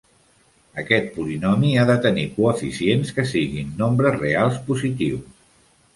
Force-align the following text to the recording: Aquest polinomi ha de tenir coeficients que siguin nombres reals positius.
Aquest 0.83 1.11
polinomi 1.17 1.73
ha 1.81 1.83
de 1.91 1.97
tenir 2.07 2.25
coeficients 2.39 3.15
que 3.19 3.29
siguin 3.35 3.73
nombres 3.85 4.19
reals 4.23 4.59
positius. 4.71 5.29